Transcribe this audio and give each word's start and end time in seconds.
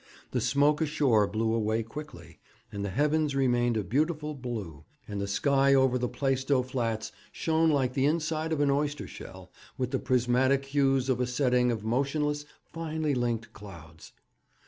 The 0.31 0.41
smoke 0.41 0.81
ashore 0.81 1.27
blew 1.27 1.53
away 1.53 1.83
quickly, 1.83 2.39
and 2.71 2.83
the 2.83 2.89
heavens 2.89 3.35
remained 3.35 3.77
a 3.77 3.83
beautiful 3.83 4.33
blue, 4.33 4.83
and 5.07 5.21
the 5.21 5.27
sky 5.27 5.75
over 5.75 5.99
the 5.99 6.09
Plaistow 6.09 6.63
Flats 6.63 7.11
shone 7.31 7.69
like 7.69 7.93
the 7.93 8.07
inside 8.07 8.51
of 8.51 8.61
an 8.61 8.71
oyster 8.71 9.05
shell 9.05 9.51
with 9.77 9.91
the 9.91 9.99
prismatic 9.99 10.65
hues 10.65 11.07
of 11.07 11.21
a 11.21 11.27
setting 11.27 11.71
of 11.71 11.83
motionless, 11.85 12.45
finely 12.71 13.13
linked 13.13 13.53
clouds. 13.53 14.11